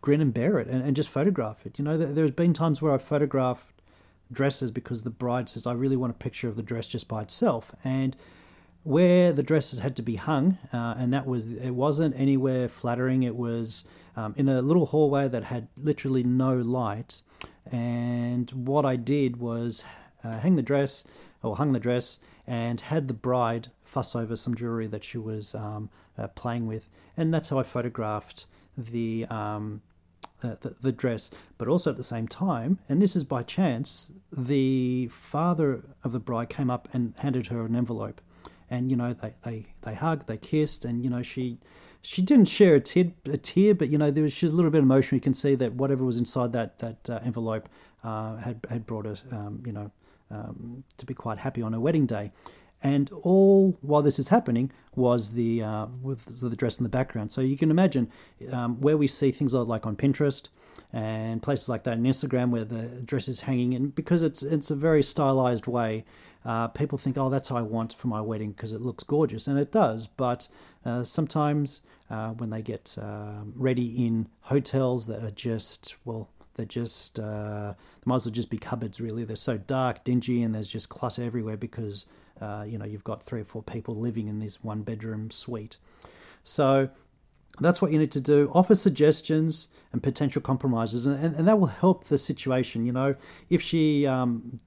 grin 0.02 0.22
and 0.22 0.34
bear 0.34 0.58
it 0.60 0.68
and, 0.68 0.82
and 0.82 0.96
just 0.96 1.10
photograph 1.10 1.66
it. 1.66 1.78
You 1.78 1.84
know, 1.84 1.98
there's 1.98 2.32
been 2.32 2.54
times 2.54 2.82
where 2.82 2.94
I've 2.94 3.02
photographed 3.02 3.79
dresses 4.32 4.72
because 4.72 5.04
the 5.04 5.10
bride 5.10 5.50
says, 5.50 5.66
I 5.66 5.74
really 5.74 5.98
want 5.98 6.12
a 6.12 6.18
picture 6.18 6.48
of 6.48 6.56
the 6.56 6.64
dress 6.64 6.88
just 6.88 7.08
by 7.08 7.22
itself. 7.22 7.74
And 7.84 8.16
where 8.84 9.32
the 9.32 9.44
dresses 9.44 9.80
had 9.80 9.96
to 9.98 10.02
be 10.02 10.16
hung, 10.16 10.58
uh, 10.72 10.96
and 10.98 11.14
that 11.14 11.26
was, 11.26 11.48
it 11.48 11.72
wasn't 11.72 12.20
anywhere 12.20 12.70
flattering. 12.70 13.24
It 13.24 13.36
was 13.36 13.84
um, 14.16 14.34
in 14.38 14.48
a 14.48 14.62
little 14.62 14.88
hallway 14.88 15.28
that 15.28 15.44
had 15.46 15.68
literally 15.78 16.24
no 16.24 16.56
light. 16.56 17.22
And 17.72 18.50
what 18.52 18.86
I 18.86 18.96
did 18.96 19.38
was 19.38 19.84
uh, 20.24 20.40
hang 20.40 20.56
the 20.56 20.62
dress, 20.62 21.04
or 21.44 21.58
hung 21.58 21.72
the 21.72 21.80
dress, 21.80 22.20
and 22.48 22.82
had 22.82 23.08
the 23.08 23.14
bride 23.14 23.70
fuss 23.84 24.16
over 24.16 24.36
some 24.36 24.56
jewelry 24.56 24.88
that 24.88 25.04
she 25.04 25.18
was 25.18 25.54
um, 25.56 25.90
uh, 26.18 26.28
playing 26.30 26.68
with. 26.68 26.90
And 27.16 27.34
that's 27.34 27.50
how 27.50 27.60
I 27.60 27.64
photographed 27.64 28.46
the 28.78 29.26
um, 29.30 29.82
the, 30.42 30.76
the, 30.82 30.92
dress, 30.92 31.30
but 31.58 31.68
also 31.68 31.90
at 31.90 31.98
the 31.98 32.04
same 32.04 32.28
time, 32.28 32.80
and 32.88 33.02
this 33.02 33.16
is 33.16 33.24
by 33.24 33.44
chance, 33.44 34.12
the 34.32 35.08
father 35.08 35.84
of 36.04 36.12
the 36.12 36.20
bride 36.20 36.50
came 36.50 36.70
up 36.70 36.88
and 36.94 37.14
handed 37.18 37.48
her 37.48 37.66
an 37.66 37.76
envelope, 37.76 38.22
and 38.70 38.90
you 38.90 38.98
know 38.98 39.14
they 39.14 39.34
they, 39.44 39.66
they 39.82 39.94
hugged, 39.94 40.28
they 40.28 40.38
kissed, 40.38 40.86
and 40.86 41.04
you 41.04 41.10
know 41.10 41.22
she 41.22 41.58
she 42.02 42.22
didn't 42.22 42.46
share 42.46 42.76
a 42.76 42.80
tear, 42.80 43.12
a 43.26 43.38
tear, 43.38 43.76
but 43.76 43.90
you 43.90 43.98
know 43.98 44.12
there 44.12 44.24
was 44.24 44.34
she's 44.34 44.54
a 44.54 44.56
little 44.56 44.72
bit 44.72 44.82
emotional. 44.82 45.18
You 45.18 45.22
can 45.22 45.34
see 45.34 45.56
that 45.56 45.74
whatever 45.74 46.04
was 46.04 46.18
inside 46.18 46.52
that 46.54 46.80
that 46.80 47.10
uh, 47.10 47.20
envelope 47.24 47.68
uh, 48.04 48.38
had 48.38 48.66
had 48.70 48.86
brought 48.86 49.06
her, 49.06 49.18
um, 49.32 49.62
you 49.66 49.72
know, 49.72 49.92
um, 50.32 50.84
to 50.98 51.06
be 51.06 51.14
quite 51.14 51.40
happy 51.40 51.62
on 51.62 51.74
her 51.74 51.80
wedding 51.80 52.06
day. 52.06 52.32
And 52.82 53.12
all 53.12 53.78
while 53.82 54.02
this 54.02 54.20
is 54.20 54.30
happening 54.30 54.72
was 54.96 55.34
the 55.34 55.64
uh, 55.64 55.88
with 56.02 56.40
the 56.40 56.56
dress 56.56 56.78
in 56.78 56.84
the 56.84 56.90
background. 56.90 57.32
So 57.32 57.42
you 57.42 57.58
can 57.58 57.72
imagine 57.72 58.10
um, 58.52 58.80
where 58.80 58.98
we 58.98 59.08
see 59.08 59.32
things 59.32 59.54
like 59.54 59.86
on 59.86 59.96
Pinterest 59.96 60.48
and 60.94 61.42
places 61.42 61.70
like 61.70 61.84
that, 61.84 61.94
in 61.94 62.04
Instagram 62.04 62.50
where 62.50 62.66
the 62.66 63.02
dress 63.04 63.28
is 63.28 63.42
hanging, 63.42 63.74
and 63.74 63.94
because 63.94 64.24
it's 64.24 64.44
it's 64.44 64.72
a 64.72 64.76
very 64.76 65.04
stylized 65.04 65.68
way, 65.68 66.06
uh, 66.46 66.68
people 66.70 66.98
think, 66.98 67.18
oh, 67.18 67.30
that's 67.30 67.50
how 67.50 67.58
I 67.58 67.62
want 67.62 67.94
for 67.94 68.08
my 68.08 68.22
wedding 68.22 68.52
because 68.52 68.74
it 68.74 68.82
looks 68.82 69.04
gorgeous, 69.04 69.48
and 69.48 69.60
it 69.60 69.72
does. 69.72 70.08
But 70.08 70.48
uh, 70.86 71.04
sometimes 71.04 71.82
uh, 72.10 72.30
when 72.30 72.50
they 72.50 72.62
get 72.62 72.98
um, 73.00 73.54
ready 73.56 74.06
in 74.06 74.30
hotels 74.42 75.06
that 75.08 75.24
are 75.24 75.32
just 75.32 75.96
well 76.06 76.30
they're 76.56 76.66
just 76.66 77.20
uh, 77.20 77.74
they 77.78 78.04
might 78.06 78.16
as 78.16 78.26
well 78.26 78.34
just 78.34 78.50
be 78.50 78.58
cupboards. 78.58 79.00
Really, 79.00 79.24
they're 79.24 79.36
so 79.36 79.58
dark, 79.58 80.04
dingy, 80.04 80.44
and 80.44 80.54
there's 80.54 80.68
just 80.68 80.90
clutter 80.90 81.24
everywhere 81.24 81.56
because 81.56 82.06
uh, 82.42 82.64
you 82.68 82.78
know 82.78 82.86
you've 82.86 83.04
got 83.04 83.24
three 83.24 83.42
or 83.42 83.46
four 83.46 83.64
people 83.64 83.96
living 83.96 84.28
in 84.28 84.40
this 84.40 84.64
one 84.64 84.82
bedroom 84.82 85.32
suite. 85.32 85.78
So 86.44 86.90
that's 87.60 87.82
what 87.82 87.92
you 87.92 88.00
need 88.00 88.12
to 88.12 88.22
do. 88.22 88.52
Offer 88.54 88.76
suggestions 88.76 89.68
and 89.92 90.02
potential 90.02 90.42
compromises, 90.42 91.06
and, 91.06 91.24
and, 91.24 91.36
and 91.36 91.48
that 91.48 91.60
will 91.60 91.68
help 91.68 92.06
the 92.06 92.18
situation. 92.18 92.86
You 92.86 92.94
know, 92.94 93.16
if 93.50 93.62
she 93.62 94.08
um, 94.08 94.60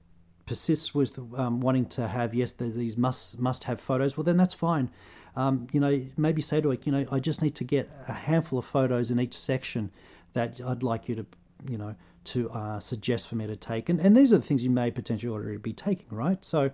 persists 0.45 0.93
with 0.93 1.17
um, 1.37 1.61
wanting 1.61 1.85
to 1.87 2.07
have 2.07 2.33
yes, 2.33 2.51
there's 2.51 2.75
these 2.75 2.97
must 2.97 3.39
must 3.39 3.65
have 3.65 3.79
photos. 3.79 4.17
Well, 4.17 4.23
then 4.23 4.37
that's 4.37 4.53
fine. 4.53 4.89
Um, 5.35 5.67
you 5.71 5.79
know, 5.79 6.05
maybe 6.15 6.43
say 6.43 6.61
to 6.61 6.69
her, 6.69 6.77
you 6.83 6.91
know, 6.91 7.05
I 7.11 7.19
just 7.19 7.41
need 7.41 7.55
to 7.55 7.63
get 7.63 7.89
a 8.07 8.13
handful 8.13 8.59
of 8.59 8.65
photos 8.65 9.09
in 9.09 9.19
each 9.19 9.35
section 9.35 9.89
that 10.33 10.61
I'd 10.61 10.83
like 10.83 11.09
you 11.09 11.15
to 11.15 11.25
you 11.69 11.77
know, 11.77 11.95
to 12.25 12.49
uh, 12.51 12.79
suggest 12.79 13.27
for 13.27 13.35
me 13.35 13.47
to 13.47 13.55
take. 13.55 13.89
And, 13.89 13.99
and 13.99 14.15
these 14.15 14.33
are 14.33 14.37
the 14.37 14.43
things 14.43 14.63
you 14.63 14.69
may 14.69 14.91
potentially 14.91 15.31
already 15.31 15.57
be 15.57 15.73
taking, 15.73 16.07
right? 16.09 16.43
So 16.43 16.71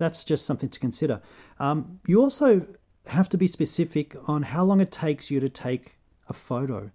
that's 0.00 0.24
just 0.24 0.46
something 0.46 0.70
to 0.70 0.80
consider. 0.80 1.20
Um, 1.58 2.00
you 2.06 2.20
also 2.20 2.66
have 3.06 3.28
to 3.28 3.38
be 3.38 3.46
specific 3.46 4.16
on 4.26 4.42
how 4.42 4.64
long 4.64 4.80
it 4.80 4.90
takes 4.90 5.30
you 5.30 5.38
to 5.40 5.48
take 5.48 5.98
a 6.28 6.32
photo. 6.32 6.90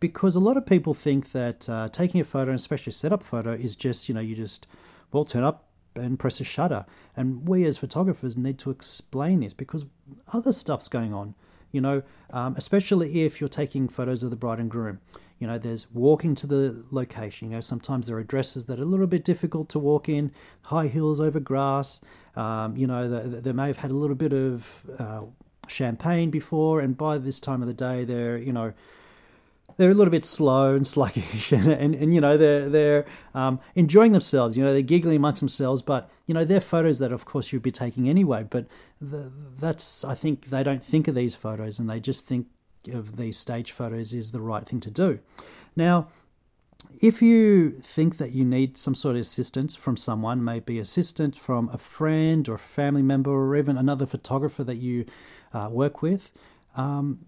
Because 0.00 0.36
a 0.36 0.40
lot 0.40 0.56
of 0.56 0.66
people 0.66 0.94
think 0.94 1.32
that 1.32 1.68
uh, 1.68 1.88
taking 1.88 2.20
a 2.20 2.24
photo, 2.24 2.50
and 2.50 2.56
especially 2.56 2.90
a 2.90 2.94
setup 2.94 3.22
photo, 3.22 3.52
is 3.52 3.74
just, 3.74 4.08
you 4.08 4.14
know, 4.14 4.20
you 4.20 4.34
just, 4.34 4.66
well, 5.12 5.24
turn 5.24 5.44
up 5.44 5.68
and 5.94 6.18
press 6.18 6.40
a 6.40 6.44
shutter. 6.44 6.84
And 7.16 7.48
we 7.48 7.64
as 7.64 7.78
photographers 7.78 8.36
need 8.36 8.58
to 8.58 8.70
explain 8.70 9.40
this 9.40 9.54
because 9.54 9.86
other 10.32 10.52
stuff's 10.52 10.88
going 10.88 11.14
on, 11.14 11.34
you 11.70 11.80
know, 11.80 12.02
um, 12.30 12.54
especially 12.58 13.24
if 13.24 13.40
you're 13.40 13.48
taking 13.48 13.88
photos 13.88 14.22
of 14.22 14.30
the 14.30 14.36
bride 14.36 14.58
and 14.58 14.70
groom. 14.70 15.00
You 15.42 15.48
know, 15.48 15.58
there's 15.58 15.90
walking 15.90 16.36
to 16.36 16.46
the 16.46 16.84
location. 16.92 17.50
You 17.50 17.56
know, 17.56 17.60
sometimes 17.60 18.06
there 18.06 18.16
are 18.16 18.22
dresses 18.22 18.66
that 18.66 18.78
are 18.78 18.82
a 18.82 18.86
little 18.86 19.08
bit 19.08 19.24
difficult 19.24 19.68
to 19.70 19.80
walk 19.80 20.08
in, 20.08 20.30
high 20.60 20.86
heels 20.86 21.18
over 21.18 21.40
grass. 21.40 22.00
Um, 22.36 22.76
you 22.76 22.86
know, 22.86 23.08
they, 23.08 23.40
they, 23.40 23.52
may 23.52 23.66
have 23.66 23.78
had 23.78 23.90
a 23.90 23.94
little 23.94 24.14
bit 24.14 24.32
of 24.32 24.84
uh, 25.00 25.22
champagne 25.66 26.30
before, 26.30 26.78
and 26.78 26.96
by 26.96 27.18
this 27.18 27.40
time 27.40 27.60
of 27.60 27.66
the 27.66 27.74
day, 27.74 28.04
they're, 28.04 28.38
you 28.38 28.52
know, 28.52 28.72
they're 29.78 29.90
a 29.90 29.94
little 29.94 30.12
bit 30.12 30.24
slow 30.24 30.76
and 30.76 30.86
sluggish, 30.94 31.50
and, 31.50 31.66
and, 31.66 31.96
and 31.96 32.14
you 32.14 32.20
know 32.20 32.36
they're 32.36 32.68
they're 32.68 33.04
um, 33.34 33.58
enjoying 33.74 34.12
themselves. 34.12 34.56
You 34.56 34.62
know 34.62 34.72
they're 34.72 34.80
giggling 34.82 35.16
amongst 35.16 35.40
themselves, 35.40 35.82
but 35.82 36.08
you 36.26 36.34
know 36.34 36.44
they're 36.44 36.60
photos 36.60 37.00
that, 37.00 37.10
of 37.10 37.24
course, 37.24 37.52
you'd 37.52 37.62
be 37.62 37.72
taking 37.72 38.08
anyway. 38.08 38.46
But 38.48 38.66
the, 39.00 39.32
that's 39.58 40.04
I 40.04 40.14
think 40.14 40.50
they 40.50 40.62
don't 40.62 40.84
think 40.84 41.08
of 41.08 41.16
these 41.16 41.34
photos, 41.34 41.80
and 41.80 41.90
they 41.90 41.98
just 41.98 42.28
think 42.28 42.46
of 42.88 43.16
these 43.16 43.38
stage 43.38 43.72
photos 43.72 44.12
is 44.12 44.32
the 44.32 44.40
right 44.40 44.66
thing 44.66 44.80
to 44.80 44.90
do. 44.90 45.18
Now, 45.76 46.08
if 47.00 47.22
you 47.22 47.70
think 47.80 48.18
that 48.18 48.32
you 48.32 48.44
need 48.44 48.76
some 48.76 48.94
sort 48.94 49.16
of 49.16 49.22
assistance 49.22 49.74
from 49.74 49.96
someone, 49.96 50.44
maybe 50.44 50.78
assistance 50.78 51.36
from 51.36 51.70
a 51.72 51.78
friend 51.78 52.48
or 52.48 52.54
a 52.54 52.58
family 52.58 53.02
member 53.02 53.30
or 53.30 53.56
even 53.56 53.78
another 53.78 54.06
photographer 54.06 54.64
that 54.64 54.76
you 54.76 55.06
uh, 55.52 55.68
work 55.70 56.02
with, 56.02 56.30
um, 56.76 57.18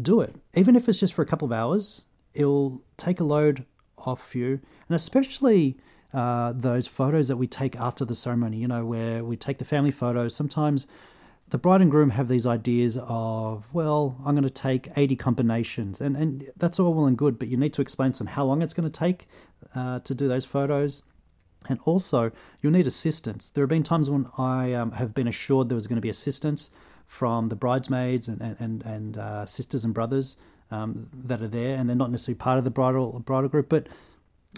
do 0.00 0.20
it. 0.20 0.34
Even 0.54 0.76
if 0.76 0.88
it's 0.88 1.00
just 1.00 1.14
for 1.14 1.22
a 1.22 1.26
couple 1.26 1.46
of 1.46 1.52
hours, 1.52 2.02
it'll 2.34 2.82
take 2.96 3.20
a 3.20 3.24
load 3.24 3.64
off 3.98 4.34
you, 4.34 4.60
and 4.88 4.96
especially 4.96 5.76
uh, 6.12 6.52
those 6.52 6.86
photos 6.86 7.28
that 7.28 7.36
we 7.36 7.46
take 7.46 7.76
after 7.76 8.04
the 8.04 8.14
ceremony. 8.14 8.56
You 8.56 8.68
know, 8.68 8.84
where 8.84 9.24
we 9.24 9.36
take 9.36 9.58
the 9.58 9.64
family 9.64 9.92
photos. 9.92 10.34
Sometimes 10.34 10.86
the 11.50 11.58
bride 11.58 11.80
and 11.80 11.90
groom 11.90 12.10
have 12.10 12.28
these 12.28 12.46
ideas 12.46 12.96
of, 13.02 13.66
well, 13.72 14.16
I'm 14.24 14.34
going 14.34 14.44
to 14.44 14.50
take 14.50 14.88
80 14.96 15.16
combinations, 15.16 16.00
and, 16.00 16.16
and 16.16 16.50
that's 16.56 16.78
all 16.78 16.94
well 16.94 17.06
and 17.06 17.18
good, 17.18 17.38
but 17.38 17.48
you 17.48 17.56
need 17.56 17.72
to 17.74 17.82
explain 17.82 18.12
to 18.12 18.18
them 18.18 18.28
how 18.28 18.44
long 18.44 18.62
it's 18.62 18.74
going 18.74 18.90
to 18.90 18.98
take 18.98 19.26
uh, 19.74 19.98
to 20.00 20.14
do 20.14 20.28
those 20.28 20.44
photos. 20.44 21.02
And 21.68 21.78
also, 21.84 22.30
you'll 22.62 22.72
need 22.72 22.86
assistance. 22.86 23.50
There 23.50 23.62
have 23.62 23.68
been 23.68 23.82
times 23.82 24.08
when 24.08 24.28
I 24.38 24.72
um, 24.72 24.92
have 24.92 25.12
been 25.12 25.28
assured 25.28 25.68
there 25.68 25.76
was 25.76 25.86
going 25.86 25.96
to 25.96 26.02
be 26.02 26.08
assistance 26.08 26.70
from 27.06 27.48
the 27.48 27.56
bridesmaids 27.56 28.28
and, 28.28 28.40
and, 28.58 28.82
and, 28.82 29.18
uh, 29.18 29.44
sisters 29.44 29.84
and 29.84 29.92
brothers 29.92 30.36
um, 30.70 31.10
that 31.12 31.42
are 31.42 31.48
there, 31.48 31.76
and 31.76 31.88
they're 31.88 31.96
not 31.96 32.10
necessarily 32.10 32.38
part 32.38 32.58
of 32.58 32.64
the 32.64 32.70
bridal, 32.70 33.20
bridal 33.20 33.48
group. 33.48 33.68
But 33.68 33.88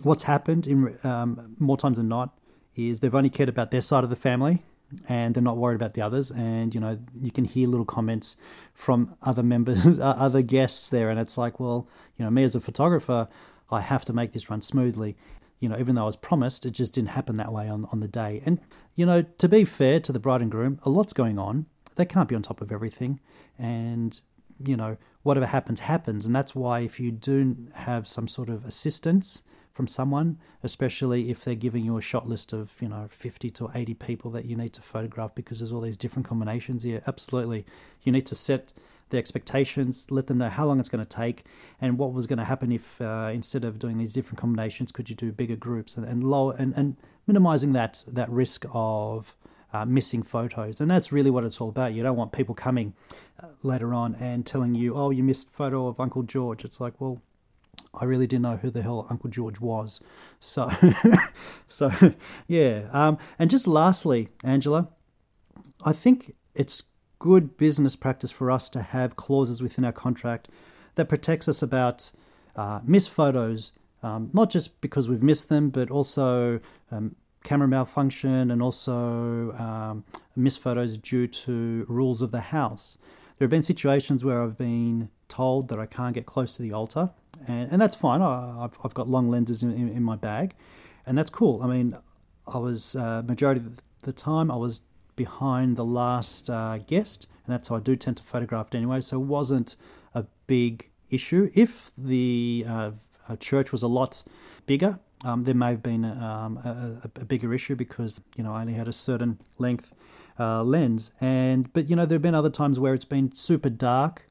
what's 0.03 0.25
happened 0.25 0.67
in 0.67 0.97
um, 1.05 1.57
more 1.59 1.77
times 1.77 1.97
than 1.97 2.09
not 2.09 2.39
is 2.77 3.01
they've 3.01 3.15
only 3.15 3.31
cared 3.31 3.49
about 3.49 3.71
their 3.71 3.81
side 3.81 4.05
of 4.05 4.11
the 4.11 4.17
family 4.17 4.63
and 5.09 5.35
they're 5.35 5.43
not 5.43 5.57
worried 5.57 5.77
about 5.77 5.95
the 5.95 6.03
others. 6.03 6.31
And 6.31 6.75
you 6.75 6.81
know, 6.81 6.99
you 7.21 7.31
can 7.31 7.45
hear 7.45 7.67
little 7.67 7.87
comments 7.87 8.37
from 8.75 9.15
other 9.23 9.43
members, 9.43 9.87
uh, 9.99 10.03
other 10.03 10.43
guests 10.43 10.89
there, 10.89 11.11
and 11.11 11.19
it's 11.19 11.39
like, 11.39 11.61
well, 11.61 11.89
you 12.17 12.25
know, 12.25 12.31
me 12.31 12.45
as 12.45 12.55
a 12.55 12.61
photographer, 12.61 13.29
I 13.71 13.81
have 13.81 14.05
to 14.07 14.13
make 14.13 14.33
this 14.33 14.51
run 14.51 14.61
smoothly. 14.61 15.17
You 15.61 15.69
know, 15.69 15.79
even 15.79 15.95
though 15.95 16.03
I 16.03 16.07
was 16.07 16.17
promised, 16.17 16.67
it 16.67 16.73
just 16.73 16.93
didn't 16.93 17.11
happen 17.11 17.37
that 17.37 17.53
way 17.53 17.69
on 17.69 17.87
on 17.93 18.01
the 18.01 18.09
day. 18.09 18.43
And 18.45 18.61
you 18.95 19.07
know, 19.07 19.23
to 19.23 19.49
be 19.49 19.65
fair 19.65 20.01
to 20.01 20.13
the 20.13 20.21
bride 20.21 20.43
and 20.43 20.51
groom, 20.51 20.79
a 20.85 20.91
lot's 20.91 21.13
going 21.13 21.39
on. 21.39 21.67
They 21.97 22.07
can't 22.07 22.29
be 22.29 22.35
on 22.35 22.43
top 22.43 22.61
of 22.61 22.73
everything, 22.73 23.21
and 23.59 24.21
you 24.65 24.77
know, 24.77 24.97
whatever 25.23 25.47
happens, 25.47 25.81
happens. 25.81 26.27
And 26.27 26.35
that's 26.35 26.55
why 26.55 26.81
if 26.81 27.01
you 27.01 27.11
do 27.11 27.57
have 27.75 28.07
some 28.09 28.29
sort 28.29 28.49
of 28.49 28.65
assistance 28.65 29.43
from 29.73 29.87
someone, 29.87 30.39
especially 30.63 31.31
if 31.31 31.45
they're 31.45 31.55
giving 31.55 31.85
you 31.85 31.97
a 31.97 32.03
shot 32.03 32.29
list 32.29 32.53
of, 32.53 32.73
you 32.81 32.89
know, 32.89 33.07
50 33.11 33.51
to 33.51 33.71
80 33.75 33.95
people 33.95 34.31
that 34.33 34.45
you 34.45 34.57
need 34.57 34.73
to 34.75 34.83
photograph 34.83 35.35
because 35.35 35.61
there's 35.61 35.73
all 35.73 35.81
these 35.81 35.97
different 35.97 36.27
combinations. 36.27 36.85
Yeah, 36.85 37.01
absolutely. 37.07 37.65
You 38.03 38.13
need 38.13 38.27
to 38.27 38.35
set 38.35 38.73
the 39.11 39.19
expectations, 39.19 40.11
let 40.11 40.27
them 40.27 40.39
know 40.39 40.49
how 40.49 40.67
long 40.67 40.81
it's 40.81 40.89
going 40.89 41.05
to 41.05 41.09
take, 41.09 41.45
and 41.81 41.99
what 41.99 42.13
was 42.13 42.27
going 42.27 42.39
to 42.39 42.45
happen 42.45 42.73
if 42.73 43.01
uh, 43.01 43.31
instead 43.33 43.65
of 43.65 43.79
doing 43.79 43.99
these 43.99 44.13
different 44.13 44.39
combinations, 44.39 44.91
could 44.93 45.09
you 45.11 45.17
do 45.17 45.33
bigger 45.33 45.57
groups 45.57 45.97
and, 45.97 46.07
and 46.07 46.25
lower 46.25 46.55
and, 46.59 46.73
and 46.77 46.97
minimizing 47.27 47.73
that 47.75 48.05
that 48.09 48.29
risk 48.31 48.65
of 48.73 49.37
uh, 49.73 49.85
missing 49.85 50.23
photos. 50.23 50.81
And 50.81 50.91
that's 50.91 51.13
really 51.13 51.31
what 51.31 51.45
it's 51.45 51.61
all 51.61 51.69
about. 51.69 51.95
You 51.95 52.03
don't 52.03 52.17
want 52.17 52.33
people 52.33 52.55
coming 52.55 52.95
uh, 53.43 53.49
later 53.63 53.95
on 53.95 54.15
and 54.17 54.45
telling 54.45 54.75
you, 54.75 54.95
"Oh, 54.95 55.11
you 55.11 55.23
missed 55.23 55.51
photo 55.51 55.87
of 55.87 56.01
Uncle 56.01 56.23
George." 56.23 56.65
It's 56.65 56.81
like, 56.81 57.01
well, 57.01 57.23
I 57.95 58.05
really 58.05 58.27
didn't 58.27 58.43
know 58.43 58.57
who 58.57 58.71
the 58.71 58.83
hell 58.83 59.07
Uncle 59.11 59.29
George 59.29 59.61
was. 59.61 60.01
So, 60.41 60.71
so 61.69 61.91
yeah. 62.49 62.89
Um, 62.93 63.19
and 63.39 63.51
just 63.51 63.67
lastly, 63.67 64.29
Angela, 64.43 64.89
I 65.85 65.93
think 65.93 66.35
it's 66.55 66.85
good 67.19 67.57
business 67.57 67.95
practice 67.95 68.31
for 68.31 68.51
us 68.51 68.69
to 68.71 68.83
have 68.83 69.17
clauses 69.17 69.63
within 69.63 69.85
our 69.85 69.93
contract 69.93 70.49
that 70.95 71.09
protects 71.09 71.49
us 71.49 71.63
about 71.63 72.11
uh, 72.57 72.81
missed 72.85 73.11
photos, 73.11 73.73
um, 74.03 74.31
not 74.33 74.51
just 74.51 74.81
because 74.81 75.09
we've 75.09 75.23
missed 75.23 75.49
them, 75.49 75.71
but 75.71 75.91
also 75.91 76.61
um, 76.91 77.15
camera 77.45 77.69
malfunction 77.69 78.51
and 78.51 78.63
also 78.63 79.53
um, 79.53 80.05
missed 80.35 80.61
photos 80.61 80.99
due 80.99 81.27
to 81.27 81.85
rules 81.89 82.23
of 82.23 82.31
the 82.31 82.41
house. 82.41 82.99
There 83.39 83.47
have 83.47 83.51
been 83.51 83.63
situations 83.63 84.25
where 84.25 84.43
I've 84.43 84.59
been 84.59 85.11
told 85.29 85.69
that 85.69 85.79
I 85.79 85.87
can't 85.87 86.15
get 86.15 86.27
close 86.27 86.57
to 86.57 86.63
the 86.63 86.73
altar, 86.73 87.11
and, 87.49 87.73
and 87.73 87.83
that's 87.83 87.97
fine. 87.97 88.23
I, 88.23 88.63
have 88.63 88.79
I've 88.85 88.95
got 88.95 89.09
long 89.09 89.27
lenses 89.27 89.63
in, 89.63 89.73
in, 89.73 89.89
in, 89.89 90.03
my 90.03 90.17
bag, 90.17 90.55
and 91.07 91.17
that's 91.17 91.31
cool. 91.31 91.63
I 91.63 91.67
mean, 91.67 91.97
I 92.47 92.59
was, 92.59 92.97
uh, 92.97 93.23
majority 93.27 93.61
of 93.61 93.79
the 94.03 94.13
time, 94.13 94.51
I 94.51 94.57
was 94.57 94.83
behind 95.17 95.77
the 95.77 95.85
last 95.85 96.51
uh, 96.51 96.79
guest, 96.79 97.29
and 97.45 97.53
that's 97.53 97.69
how 97.69 97.77
I 97.77 97.81
do 97.81 97.97
tend 97.97 98.17
to 98.19 98.23
photograph 98.23 98.69
it 98.69 98.77
anyway. 98.77 99.01
So 99.01 99.21
it 99.21 99.27
wasn't 99.27 99.77
a 100.15 100.25
big 100.47 100.91
issue. 101.11 101.51
If 101.55 101.93
the 101.97 102.65
uh, 102.69 102.91
church 103.39 103.73
was 103.73 103.83
a 103.83 103.89
lot 103.89 104.23
bigger, 104.67 104.99
um, 105.25 105.43
there 105.43 105.55
may 105.55 105.71
have 105.71 105.83
been 105.83 106.05
um, 106.05 106.57
a, 106.59 107.09
a, 107.21 107.25
bigger 107.25 107.55
issue 107.55 107.77
because 107.77 108.21
you 108.37 108.43
know 108.43 108.53
I 108.53 108.63
only 108.63 108.75
had 108.75 108.89
a 108.89 108.93
certain 108.93 109.39
length 109.59 109.95
uh, 110.39 110.63
lens, 110.65 111.13
and 111.21 111.73
but 111.73 111.89
you 111.89 111.97
know 111.97 112.07
there 112.07 112.17
have 112.17 112.23
been 112.23 112.35
other 112.35 112.51
times 112.51 112.81
where 112.81 112.95
it's 112.95 113.05
been 113.05 113.33
super 113.33 113.71
dark. 113.71 114.29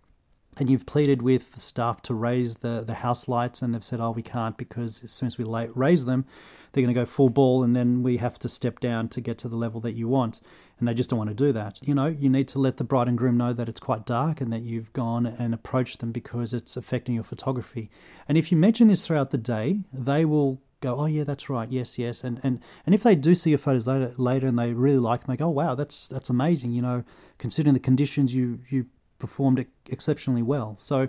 And 0.58 0.70
you've 0.70 0.86
pleaded 0.86 1.22
with 1.22 1.54
the 1.54 1.62
staff 1.62 2.02
to 2.04 2.14
raise 2.14 2.56
the, 2.56 2.84
the 2.86 2.96
house 2.96 3.28
lights, 3.28 3.62
and 3.62 3.74
they've 3.74 3.84
said, 3.84 4.02
"Oh, 4.02 4.12
we 4.12 4.22
can't 4.22 4.58
because 4.58 5.02
as 5.04 5.12
soon 5.12 5.28
as 5.28 5.38
we 5.38 5.46
raise 5.74 6.06
them, 6.06 6.26
they're 6.72 6.84
going 6.84 6.94
to 6.94 7.00
go 7.00 7.06
full 7.06 7.30
ball 7.30 7.64
and 7.64 7.76
then 7.76 8.04
we 8.04 8.18
have 8.18 8.40
to 8.40 8.50
step 8.50 8.80
down 8.80 9.10
to 9.10 9.22
get 9.22 9.38
to 9.40 9.50
the 9.50 9.56
level 9.56 9.82
that 9.82 9.94
you 9.94 10.08
want. 10.08 10.42
And 10.80 10.88
they 10.88 10.94
just 10.94 11.10
don't 11.10 11.20
want 11.20 11.30
to 11.30 11.36
do 11.36 11.52
that. 11.52 11.80
You 11.82 11.94
know 11.94 12.08
you 12.08 12.30
need 12.30 12.48
to 12.50 12.60
let 12.60 12.78
the 12.78 12.84
bride 12.84 13.08
and 13.08 13.18
groom 13.18 13.38
know 13.38 13.54
that 13.54 13.70
it's 13.70 13.80
quite 13.80 14.06
dark 14.06 14.42
and 14.42 14.52
that 14.52 14.64
you've 14.64 14.92
gone 14.94 15.26
and 15.26 15.54
approached 15.54 16.00
them 16.00 16.12
because 16.12 16.54
it's 16.54 16.76
affecting 16.78 17.16
your 17.16 17.24
photography. 17.24 17.90
And 18.28 18.38
if 18.38 18.52
you 18.52 18.58
mention 18.58 18.88
this 18.88 19.06
throughout 19.06 19.32
the 19.32 19.38
day 19.38 19.82
they 19.94 20.26
will 20.26 20.62
go 20.80 20.96
oh 20.98 21.06
yeah 21.06 21.24
that's 21.24 21.50
right. 21.50 21.72
Yes 21.72 22.00
yes. 22.00 22.24
And 22.24 22.40
and 22.44 22.60
and 22.86 22.96
if 22.96 23.04
they 23.04 23.16
do 23.16 23.36
see 23.36 23.52
your 23.52 23.60
photos 23.60 23.86
later 23.88 24.14
later 24.18 24.48
and 24.48 24.58
they 24.58 24.74
really 24.74 24.98
like 24.98 25.22
them 25.22 25.34
they 25.34 25.38
go 25.38 25.48
oh 25.48 25.50
wow 25.50 25.76
that's 25.76 26.08
that's 26.08 26.30
amazing. 26.30 26.72
You 26.72 26.82
know 26.82 27.04
considering 27.38 27.74
the 27.74 27.80
conditions 27.80 28.34
you 28.34 28.62
you 28.70 28.88
performed 29.22 29.66
exceptionally 29.90 30.42
well 30.42 30.76
so 30.78 31.08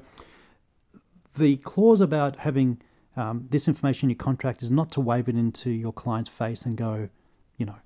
the 1.37 1.57
clause 1.59 2.01
about 2.01 2.41
having 2.41 2.81
um, 3.17 3.47
this 3.51 3.69
information 3.69 4.07
in 4.07 4.11
your 4.11 4.23
contract 4.25 4.63
is 4.63 4.71
not 4.71 4.91
to 4.93 5.01
wave 5.01 5.29
it 5.29 5.37
into 5.37 5.71
your 5.71 5.93
client's 5.93 6.31
face 6.31 6.65
and 6.65 6.77
go, 6.77 7.09
you 7.57 7.67
know, 7.67 7.77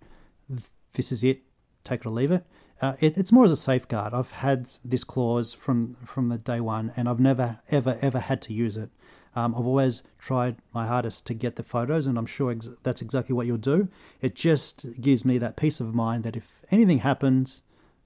this 0.93 1.11
is 1.13 1.25
it, 1.25 1.43
take 1.85 2.01
it 2.01 2.07
or 2.07 2.11
leave 2.11 2.31
it. 2.31 2.45
Uh, 2.81 2.95
it. 3.01 3.17
It's 3.17 3.33
more 3.33 3.45
as 3.45 3.51
a 3.51 3.57
safeguard. 3.57 4.13
I've 4.13 4.31
had 4.31 4.69
this 4.85 5.03
clause 5.03 5.55
from 5.55 5.95
from 6.05 6.29
the 6.29 6.37
day 6.37 6.61
one, 6.61 6.93
and 6.95 7.09
I've 7.09 7.19
never 7.19 7.59
ever 7.71 7.99
ever 8.03 8.21
had 8.21 8.43
to 8.43 8.53
use 8.53 8.77
it. 8.77 8.91
Um, 9.35 9.55
I've 9.55 9.67
always 9.67 10.03
tried 10.19 10.57
my 10.75 10.87
hardest 10.87 11.27
to 11.29 11.35
get 11.35 11.57
the 11.57 11.63
photos, 11.63 12.07
and 12.07 12.19
I'm 12.19 12.27
sure 12.27 12.53
ex- 12.53 12.69
that's 12.83 13.01
exactly 13.01 13.35
what 13.35 13.47
you'll 13.47 13.57
do. 13.57 13.89
It 14.21 14.35
just 14.35 15.01
gives 15.01 15.25
me 15.25 15.39
that 15.39 15.57
peace 15.57 15.81
of 15.81 15.95
mind 15.95 16.23
that 16.25 16.37
if 16.37 16.61
anything 16.71 16.99
happens, 16.99 17.63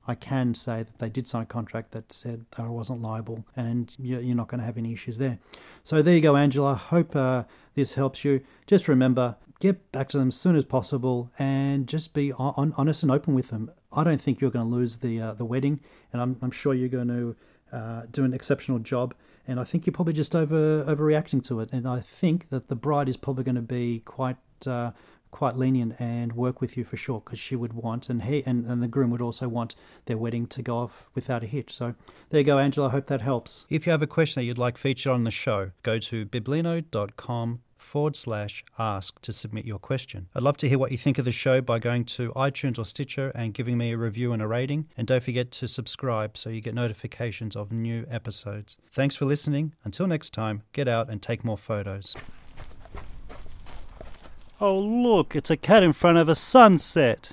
I 0.07 0.15
can 0.15 0.55
say 0.55 0.83
that 0.83 0.99
they 0.99 1.09
did 1.09 1.29
sign 1.29 1.43
a 1.43 1.47
contract 1.47 1.93
that 1.93 2.13
said 2.13 2.47
that 2.57 2.65
I 2.65 2.69
wasn't 2.69 3.03
liable, 3.03 3.45
and 3.57 3.95
you're 3.99 4.35
not 4.35 4.49
going 4.49 4.61
to 4.61 4.65
have 4.65 4.79
any 4.79 4.93
issues 4.93 5.19
there. 5.19 5.39
So 5.83 6.03
there 6.03 6.15
you 6.15 6.21
go, 6.21 6.37
Angela. 6.37 6.75
Hope 6.75 7.15
uh, 7.15 7.45
this 7.75 7.95
helps 7.95 8.25
you. 8.25 8.41
Just 8.67 8.89
remember, 8.89 9.37
get 9.61 9.93
back 9.93 10.09
to 10.09 10.19
them 10.19 10.29
as 10.29 10.37
soon 10.37 10.57
as 10.57 10.65
possible, 10.65 11.31
and 11.39 11.87
just 11.87 12.15
be 12.15 12.33
on, 12.33 12.73
honest 12.77 13.03
and 13.03 13.13
open 13.13 13.35
with 13.35 13.49
them. 13.49 13.71
I 13.93 14.05
don't 14.05 14.21
think 14.21 14.41
you're 14.41 14.51
going 14.51 14.69
to 14.69 14.75
lose 14.75 14.97
the 14.97 15.21
uh, 15.21 15.35
the 15.35 15.45
wedding, 15.45 15.81
and 16.13 16.23
I'm, 16.23 16.37
I'm 16.43 16.51
sure 16.51 16.75
you're 16.75 16.89
going 16.89 17.09
to 17.09 17.37
uh, 17.73 18.03
do 18.11 18.25
an 18.25 18.33
exceptional 18.35 18.79
job. 18.79 19.15
And 19.47 19.59
I 19.59 19.65
think 19.65 19.85
you're 19.85 19.93
probably 19.93 20.13
just 20.13 20.37
over 20.37 20.85
overreacting 20.85 21.43
to 21.45 21.61
it. 21.61 21.73
And 21.73 21.89
I 21.89 22.01
think 22.01 22.51
that 22.51 22.69
the 22.69 22.77
bride 22.77 23.09
is 23.09 23.17
probably 23.17 23.43
going 23.43 23.57
to 23.57 23.63
be 23.63 24.01
quite 24.05 24.37
uh, 24.67 24.93
quite 25.31 25.57
lenient 25.57 26.01
and 26.01 26.33
work 26.33 26.61
with 26.61 26.77
you 26.77 26.85
for 26.85 26.97
sure 26.97 27.21
because 27.21 27.39
she 27.39 27.57
would 27.57 27.73
want 27.73 28.09
and 28.09 28.23
he 28.23 28.43
and, 28.47 28.67
and 28.67 28.83
the 28.83 28.89
groom 28.89 29.11
would 29.11 29.23
also 29.23 29.49
want 29.49 29.75
their 30.07 30.17
wedding 30.17 30.47
to 30.47 30.63
go 30.63 30.79
off 30.79 31.07
without 31.15 31.43
a 31.43 31.47
hitch 31.47 31.73
so 31.75 31.95
there 32.31 32.41
you 32.41 32.45
go 32.45 32.59
angela 32.59 32.89
i 32.89 32.91
hope 32.91 33.07
that 33.07 33.21
helps 33.21 33.67
if 33.71 33.87
you 33.87 33.93
have 33.93 34.03
a 34.03 34.07
question 34.07 34.41
that 34.41 34.45
you'd 34.45 34.59
like 34.59 34.77
featured 34.77 35.13
on 35.13 35.25
the 35.25 35.31
show 35.31 35.71
go 35.83 35.99
to 35.99 36.27
biblino.com 36.27 37.61
forward 37.91 38.15
slash 38.15 38.65
ask 38.79 39.21
to 39.21 39.33
submit 39.33 39.65
your 39.65 39.79
question. 39.79 40.29
I'd 40.35 40.45
love 40.45 40.57
to 40.59 40.69
hear 40.69 40.79
what 40.79 40.93
you 40.93 40.99
think 40.99 41.19
of 41.19 41.25
the 41.25 41.33
show 41.33 41.61
by 41.61 41.81
going 41.81 42.05
to 42.05 42.33
iTunes 42.35 42.79
or 42.79 42.85
Stitcher 42.85 43.31
and 43.35 43.53
giving 43.53 43.77
me 43.77 43.93
a 43.93 43.99
review 43.99 44.33
and 44.33 44.41
a 44.41 44.47
rating. 44.47 44.87
And 44.97 45.09
don't 45.09 45.23
forget 45.23 45.51
to 45.53 45.67
subscribe 45.67 46.37
so 46.37 46.51
you 46.51 46.61
get 46.61 46.75
notifications 46.75 47.57
of 47.57 47.73
new 47.73 48.07
episodes. 48.09 48.77
Thanks 48.93 49.17
for 49.17 49.25
listening. 49.25 49.75
Until 49.85 50.07
next 50.07 50.33
time, 50.33 50.63
get 50.73 50.87
out 50.87 51.11
and 51.11 51.21
take 51.21 51.45
more 51.45 51.59
photos. 51.59 52.15
Oh, 54.63 54.79
look, 54.79 55.35
it's 55.35 55.49
a 55.49 55.57
cat 55.57 55.83
in 55.83 55.95
front 55.95 56.19
of 56.19 56.29
a 56.29 56.35
sunset. 56.35 57.33